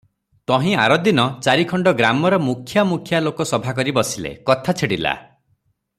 ତହିଁ 0.51 0.71
ଆରଦିନ 0.85 1.25
ଚାରିଖଣ୍ଡ 1.47 1.93
ଗ୍ରାମର 1.99 2.41
ମୁଖ୍ୟା 2.47 2.85
ମୁଖ୍ୟା 2.93 3.23
ଲୋକ 3.27 3.49
ସଭା 3.53 3.77
କରି 3.81 3.97
ବସିଲେ, 3.99 4.33
କଥା 4.51 4.77
ଛିଡ଼ିଲା। 4.83 5.17